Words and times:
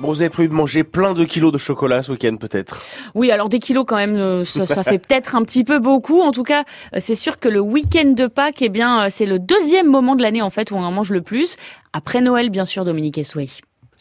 Bon, 0.00 0.08
vous 0.08 0.22
avez 0.22 0.30
prévu 0.30 0.48
de 0.48 0.54
manger 0.54 0.82
plein 0.82 1.12
de 1.12 1.24
kilos 1.24 1.52
de 1.52 1.58
chocolat 1.58 2.00
ce 2.00 2.12
week-end 2.12 2.36
peut-être 2.36 2.80
Oui, 3.14 3.30
alors 3.30 3.50
des 3.50 3.58
kilos 3.58 3.84
quand 3.86 3.96
même, 3.96 4.16
euh, 4.16 4.44
ça, 4.46 4.82
fait 4.82 4.98
peut-être 4.98 5.34
un 5.34 5.42
petit 5.42 5.62
peu 5.62 5.78
beaucoup. 5.78 6.22
En 6.22 6.32
tout 6.32 6.42
cas, 6.42 6.64
euh, 6.94 7.00
c'est 7.00 7.14
sûr 7.14 7.38
que 7.38 7.50
le 7.50 7.60
week-end 7.60 8.12
de 8.12 8.26
Pâques, 8.26 8.62
eh 8.62 8.70
bien, 8.70 9.04
euh, 9.04 9.08
c'est 9.10 9.26
le 9.26 9.38
deuxième 9.38 9.88
moment 9.88 10.16
de 10.16 10.22
l'année 10.22 10.40
en 10.40 10.48
fait 10.48 10.70
où 10.70 10.76
on 10.76 10.84
en 10.84 10.90
mange 10.90 11.10
le 11.10 11.20
plus. 11.20 11.58
Après 11.92 12.22
Noël, 12.22 12.48
bien 12.48 12.64
sûr, 12.64 12.86
Dominique 12.86 13.18
Essoué. 13.18 13.50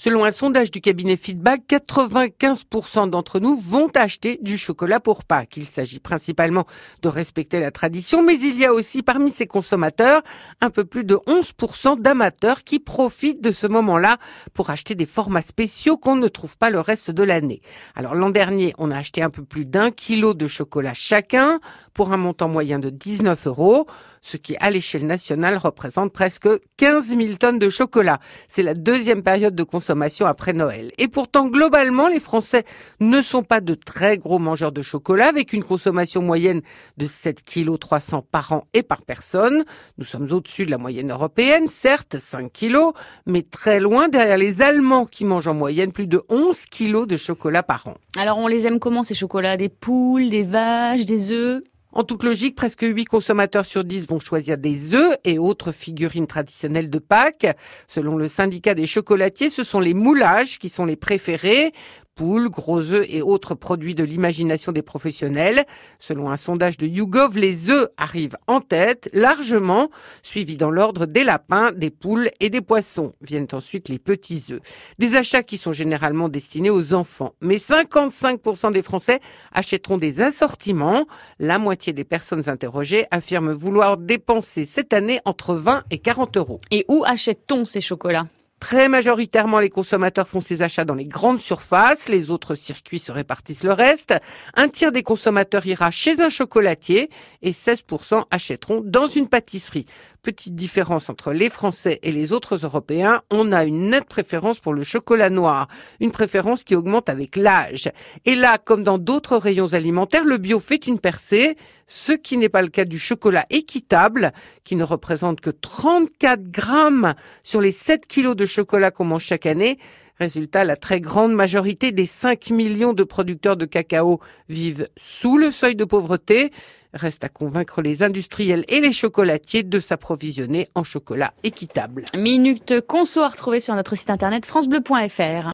Selon 0.02 0.24
un 0.24 0.32
sondage 0.32 0.72
du 0.72 0.80
cabinet 0.80 1.18
Feedback, 1.18 1.64
95% 1.68 3.10
d'entre 3.10 3.42
nous 3.42 3.60
vont 3.60 3.90
acheter 3.96 4.40
du 4.42 4.58
chocolat 4.58 5.02
pour 5.02 5.26
Pâques. 5.26 5.58
Il 5.58 5.66
s'agit 5.66 6.00
principalement 6.00 6.64
de 7.02 7.10
respecter 7.10 7.60
la 7.60 7.70
tradition, 7.70 8.24
mais 8.24 8.36
il 8.36 8.58
y 8.58 8.64
a 8.64 8.72
aussi 8.72 9.04
parmi 9.04 9.30
ces 9.30 9.46
consommateurs 9.46 10.22
un 10.62 10.70
peu 10.70 10.86
plus 10.86 11.04
de 11.04 11.16
11% 11.16 12.00
d'amateurs 12.00 12.64
qui 12.64 12.80
profitent 12.80 13.44
de 13.44 13.52
ce 13.52 13.68
moment-là 13.68 14.16
pour 14.54 14.70
acheter 14.70 14.96
des 14.96 15.06
formats 15.06 15.42
spéciaux 15.42 15.98
qu'on 15.98 16.16
ne 16.16 16.30
trouve 16.30 16.58
pas 16.58 16.70
le 16.70 16.80
reste 16.80 17.12
de 17.12 17.24
l'année. 17.24 17.60
Alors 17.94 18.16
l'an 18.16 18.30
dernier, 18.30 18.74
on 18.78 18.92
a 18.92 18.98
acheté 18.98 19.22
un 19.22 19.30
peu 19.30 19.44
plus 19.44 19.66
d'un 19.66 19.92
kilo 19.92 20.34
de 20.34 20.48
chocolat 20.48 20.94
chacun 20.94 21.60
pour 21.94 22.14
un 22.14 22.18
montant 22.18 22.48
moyen 22.48 22.80
de 22.80 22.90
19 22.90 23.48
euros, 23.48 23.86
ce 24.22 24.38
qui 24.38 24.56
à 24.62 24.72
l'échelle 24.72 25.06
nationale 25.06 25.58
représente 25.58 26.14
presque 26.14 26.48
15 26.78 27.18
000 27.18 27.34
tonnes 27.34 27.60
de 27.60 27.70
chocolat. 27.70 28.22
C'est 28.48 28.64
la 28.64 28.76
deuxième 28.76 29.24
période 29.24 29.56
de 29.56 29.64
consommation 29.64 29.89
après 30.26 30.54
Noël. 30.54 30.92
Et 30.98 31.08
pourtant, 31.08 31.48
globalement, 31.48 32.08
les 32.08 32.20
Français 32.20 32.64
ne 33.00 33.22
sont 33.22 33.44
pas 33.44 33.62
de 33.62 33.74
très 33.74 34.18
gros 34.18 34.40
mangeurs 34.40 34.72
de 34.72 34.82
chocolat, 34.82 35.28
avec 35.28 35.54
une 35.54 35.64
consommation 35.64 36.22
moyenne 36.22 36.62
de 36.98 37.06
7 37.06 37.44
kg 37.44 37.78
300 37.78 38.26
par 38.32 38.52
an 38.52 38.64
et 38.74 38.84
par 38.84 39.02
personne. 39.02 39.64
Nous 39.98 40.06
sommes 40.06 40.32
au-dessus 40.32 40.66
de 40.66 40.72
la 40.72 40.78
moyenne 40.78 41.12
européenne, 41.12 41.68
certes, 41.68 42.18
5 42.18 42.52
kg, 42.52 42.92
mais 43.26 43.42
très 43.42 43.80
loin 43.80 44.10
derrière 44.10 44.38
les 44.38 44.62
Allemands 44.62 45.06
qui 45.06 45.26
mangent 45.26 45.48
en 45.48 45.54
moyenne 45.54 45.92
plus 45.92 46.08
de 46.08 46.22
11 46.30 46.66
kg 46.66 47.06
de 47.06 47.18
chocolat 47.18 47.64
par 47.64 47.88
an. 47.88 47.96
Alors, 48.18 48.38
on 48.38 48.48
les 48.48 48.66
aime 48.66 48.80
comment 48.80 49.04
ces 49.04 49.16
chocolats? 49.16 49.58
Des 49.58 49.70
poules, 49.70 50.30
des 50.30 50.44
vaches, 50.44 51.06
des 51.06 51.32
œufs? 51.32 51.62
En 51.92 52.04
toute 52.04 52.24
logique, 52.24 52.56
presque 52.56 52.84
8 52.84 53.06
consommateurs 53.06 53.66
sur 53.66 53.84
10 53.84 54.08
vont 54.08 54.20
choisir 54.20 54.58
des 54.60 54.94
œufs 54.94 55.18
et 55.24 55.40
autres 55.40 55.72
figurines 55.72 56.28
traditionnelles 56.28 56.90
de 56.90 57.00
Pâques. 57.00 57.48
Selon 57.88 58.16
le 58.16 58.28
syndicat 58.28 58.76
des 58.76 58.86
chocolatiers, 58.86 59.50
ce 59.50 59.64
sont 59.64 59.80
les 59.80 59.96
moulages 59.96 60.60
qui 60.60 60.70
sont 60.70 60.86
les 60.86 60.96
préférés 60.96 61.72
poules, 62.20 62.50
gros 62.50 62.92
œufs 62.92 63.06
et 63.08 63.22
autres 63.22 63.56
produits 63.56 63.96
de 63.96 64.04
l'imagination 64.04 64.74
des 64.74 64.82
professionnels. 64.82 65.64
Selon 66.00 66.30
un 66.30 66.36
sondage 66.36 66.76
de 66.76 66.86
YouGov, 66.86 67.38
les 67.38 67.70
œufs 67.70 67.88
arrivent 67.96 68.36
en 68.48 68.60
tête, 68.60 69.10
largement, 69.14 69.88
suivis 70.22 70.58
dans 70.58 70.70
l'ordre 70.70 71.06
des 71.06 71.24
lapins, 71.24 71.72
des 71.72 71.90
poules 71.90 72.30
et 72.42 72.50
des 72.50 72.60
poissons. 72.60 73.14
Viennent 73.22 73.48
ensuite 73.54 73.88
les 73.88 74.00
petits 74.00 74.48
œufs. 74.52 74.60
Des 74.98 75.16
achats 75.16 75.44
qui 75.44 75.58
sont 75.58 75.72
généralement 75.72 76.28
destinés 76.28 76.70
aux 76.70 76.94
enfants. 76.94 77.36
Mais 77.40 77.56
55% 77.56 78.74
des 78.74 78.82
Français 78.82 79.22
achèteront 79.54 79.98
des 79.98 80.20
assortiments. 80.20 81.06
La 81.40 81.58
moitié 81.58 81.94
des 81.94 82.04
personnes 82.04 82.50
interrogées 82.50 83.06
affirment 83.12 83.54
vouloir 83.54 83.96
dépenser 83.96 84.66
cette 84.66 84.92
année 84.92 85.22
entre 85.24 85.54
20 85.54 85.86
et 85.90 86.00
40 86.00 86.36
euros. 86.36 86.60
Et 86.70 86.84
où 86.90 87.06
achète-t-on 87.08 87.64
ces 87.64 87.80
chocolats? 87.80 88.28
Très 88.60 88.90
majoritairement, 88.90 89.60
les 89.60 89.70
consommateurs 89.70 90.28
font 90.28 90.42
ces 90.42 90.62
achats 90.62 90.84
dans 90.84 90.94
les 90.94 91.06
grandes 91.06 91.40
surfaces, 91.40 92.10
les 92.10 92.30
autres 92.30 92.56
circuits 92.56 93.00
se 93.00 93.12
répartissent 93.12 93.64
le 93.64 93.72
reste. 93.72 94.14
Un 94.54 94.68
tiers 94.68 94.92
des 94.92 95.04
consommateurs 95.04 95.66
ira 95.66 95.92
chez 95.92 96.20
un 96.20 96.30
chocolatier 96.30 97.10
et 97.42 97.52
16% 97.52 98.26
achèteront 98.32 98.82
dans 98.84 99.08
une 99.08 99.30
pâtisserie. 99.30 99.86
Petite 100.22 100.56
différence 100.56 101.10
entre 101.10 101.32
les 101.32 101.50
Français 101.50 102.00
et 102.04 102.12
les 102.12 102.34
autres 102.34 102.66
Européens, 102.66 103.22
on 103.32 103.54
a 103.54 103.64
une 103.64 103.90
nette 103.92 104.04
préférence 104.04 104.60
pour 104.60 104.74
le 104.74 104.84
chocolat 104.84 105.30
noir, 105.30 105.70
une 106.02 106.12
préférence 106.12 106.66
qui 106.66 106.76
augmente 106.76 107.08
avec 107.08 107.38
l'âge. 107.38 107.90
Et 108.26 108.36
là, 108.36 108.58
comme 108.58 108.84
dans 108.84 108.98
d'autres 108.98 109.38
rayons 109.38 109.74
alimentaires, 109.74 110.26
le 110.26 110.38
bio 110.38 110.60
fait 110.60 110.88
une 110.88 111.00
percée, 111.00 111.56
ce 111.88 112.12
qui 112.12 112.36
n'est 112.36 112.50
pas 112.50 112.62
le 112.62 112.68
cas 112.68 112.84
du 112.84 113.00
chocolat 113.00 113.46
équitable, 113.50 114.34
qui 114.66 114.76
ne 114.76 114.84
représente 114.84 115.40
que 115.40 115.52
34 115.52 116.52
grammes 116.52 117.14
sur 117.42 117.62
les 117.62 117.72
7 117.72 118.06
kilos 118.06 118.36
de 118.36 118.46
chocolat 118.46 118.92
qu'on 118.92 119.06
mange 119.06 119.24
chaque 119.24 119.46
année. 119.46 119.80
Résultat, 120.20 120.66
la 120.66 120.76
très 120.76 121.00
grande 121.00 121.34
majorité 121.34 121.94
des 121.94 122.06
5 122.06 122.50
millions 122.50 122.92
de 122.92 123.04
producteurs 123.04 123.56
de 123.56 123.66
cacao 123.66 124.20
vivent 124.50 124.90
sous 124.98 125.38
le 125.38 125.50
seuil 125.50 125.76
de 125.76 125.86
pauvreté. 125.86 126.52
Reste 126.94 127.24
à 127.24 127.30
convaincre 127.30 127.82
les 127.82 128.04
industriels 128.04 128.66
et 128.68 128.82
les 128.82 128.92
chocolatiers 128.92 129.64
de 129.64 129.80
s'approvisionner 129.80 130.68
en 130.76 130.84
chocolat 130.84 131.34
équitable. 131.44 132.04
Minute 132.16 132.82
conso 132.82 133.22
à 133.22 133.30
retrouver 133.30 133.62
sur 133.62 133.76
notre 133.76 133.96
site 133.96 134.10
internet 134.10 134.46
francebleu.fr. 134.46 135.48